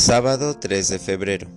[0.00, 1.48] Sábado 3 de febrero.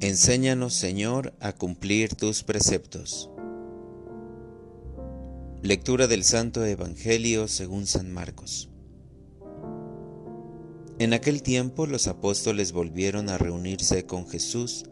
[0.00, 3.30] Enséñanos, Señor, a cumplir tus preceptos.
[5.62, 8.68] Lectura del Santo Evangelio según San Marcos.
[10.98, 14.84] En aquel tiempo los apóstoles volvieron a reunirse con Jesús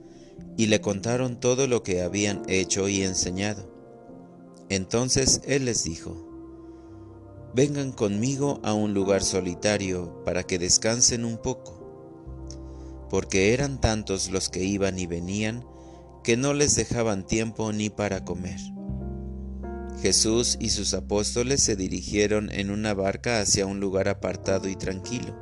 [0.57, 3.71] y le contaron todo lo que habían hecho y enseñado.
[4.71, 6.31] Entonces Él les dijo,
[7.55, 11.74] Vengan conmigo a un lugar solitario para que descansen un poco
[13.15, 15.65] porque eran tantos los que iban y venían
[16.25, 18.59] que no les dejaban tiempo ni para comer.
[20.03, 25.33] Jesús y sus apóstoles se dirigieron en una barca hacia un lugar apartado y tranquilo.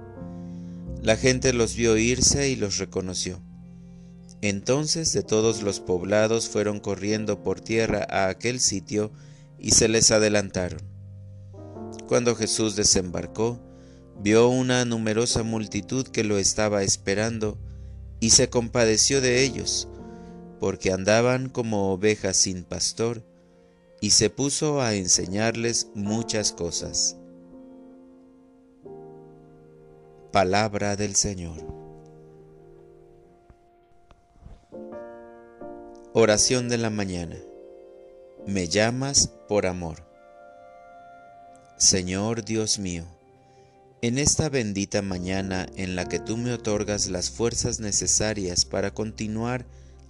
[1.00, 3.42] La gente los vio irse y los reconoció.
[4.42, 9.12] Entonces de todos los poblados fueron corriendo por tierra a aquel sitio
[9.58, 10.82] y se les adelantaron.
[12.06, 13.62] Cuando Jesús desembarcó,
[14.22, 17.58] vio una numerosa multitud que lo estaba esperando
[18.20, 19.88] y se compadeció de ellos,
[20.60, 23.24] porque andaban como ovejas sin pastor,
[24.00, 27.16] y se puso a enseñarles muchas cosas.
[30.30, 31.58] Palabra del Señor.
[36.14, 37.36] Oración de la mañana.
[38.46, 40.04] Me llamas por amor.
[41.76, 43.04] Señor Dios mío,
[44.02, 49.64] en esta bendita mañana en la que tú me otorgas las fuerzas necesarias para continuar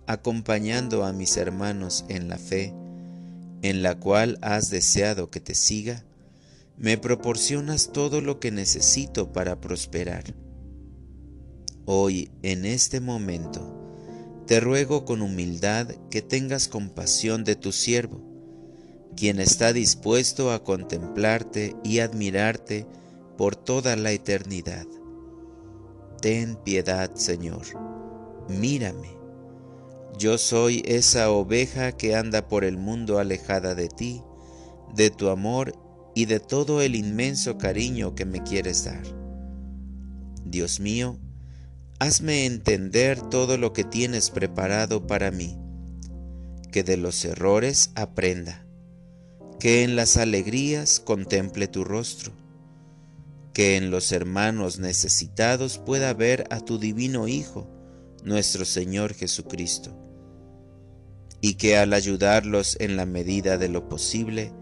[0.07, 2.73] acompañando a mis hermanos en la fe,
[3.61, 6.05] en la cual has deseado que te siga,
[6.79, 10.25] me proporcionas todo lo que necesito para prosperar.
[11.85, 13.79] Hoy, en este momento,
[14.47, 18.23] te ruego con humildad que tengas compasión de tu siervo,
[19.17, 22.87] quien está dispuesto a contemplarte y admirarte
[23.43, 24.87] por toda la eternidad.
[26.21, 27.63] Ten piedad, Señor,
[28.49, 29.17] mírame.
[30.17, 34.23] Yo soy esa oveja que anda por el mundo alejada de ti,
[34.95, 35.73] de tu amor
[36.15, 39.03] y de todo el inmenso cariño que me quieres dar.
[40.45, 41.19] Dios mío,
[41.99, 45.59] hazme entender todo lo que tienes preparado para mí,
[46.71, 48.65] que de los errores aprenda,
[49.59, 52.41] que en las alegrías contemple tu rostro
[53.53, 57.69] que en los hermanos necesitados pueda ver a tu divino Hijo,
[58.25, 59.95] nuestro Señor Jesucristo,
[61.41, 64.53] y que al ayudarlos en la medida de lo posible,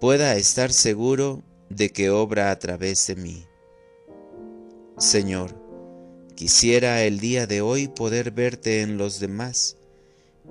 [0.00, 3.46] pueda estar seguro de que obra a través de mí.
[4.98, 5.54] Señor,
[6.34, 9.76] quisiera el día de hoy poder verte en los demás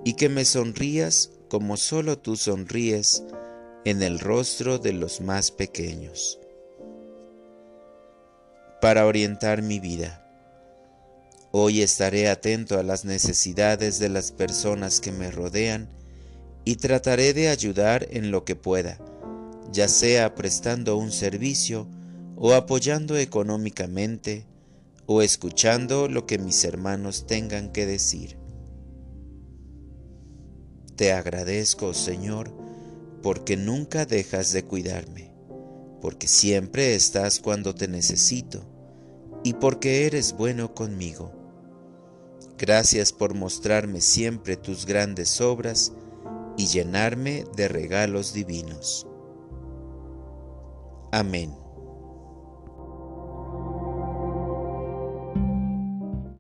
[0.04, 3.24] y que me sonrías como solo tú sonríes
[3.86, 6.40] en el rostro de los más pequeños
[8.82, 10.24] para orientar mi vida.
[11.52, 15.90] Hoy estaré atento a las necesidades de las personas que me rodean
[16.66, 19.00] y trataré de ayudar en lo que pueda,
[19.72, 21.88] ya sea prestando un servicio
[22.36, 24.46] o apoyando económicamente
[25.08, 28.38] o escuchando lo que mis hermanos tengan que decir.
[30.96, 32.54] Te agradezco, Señor,
[33.24, 35.37] porque nunca dejas de cuidarme
[36.02, 38.64] porque siempre estás cuando te necesito
[39.44, 41.32] y porque eres bueno conmigo.
[42.58, 45.94] Gracias por mostrarme siempre tus grandes obras
[46.58, 49.06] y llenarme de regalos divinos.
[51.12, 51.67] Amén.